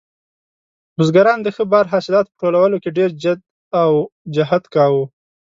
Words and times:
بزګران 0.97 1.39
د 1.43 1.47
ښه 1.55 1.63
بار 1.71 1.85
حاصلاتو 1.93 2.29
په 2.33 2.37
ټولولو 2.41 2.75
کې 2.83 2.95
ډېر 2.97 3.09
جد 3.23 3.39
او 3.81 3.91
جهد 4.35 4.63
کاوه. 4.73 5.03